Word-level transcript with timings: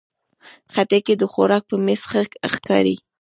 خټکی 0.73 1.13
د 1.17 1.23
خوراک 1.31 1.63
په 1.69 1.75
میز 1.85 2.01
ښه 2.09 2.21
ښکاري. 2.53 2.95